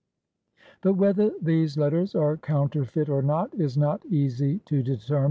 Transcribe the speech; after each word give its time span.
But 0.81 0.93
whether 0.95 1.31
these 1.39 1.77
letters 1.77 2.15
are 2.15 2.35
counterfeit 2.35 3.07
or 3.07 3.21
not 3.21 3.53
is 3.53 3.77
not 3.77 4.03
easy 4.07 4.57
to 4.65 4.81
determine. 4.81 5.19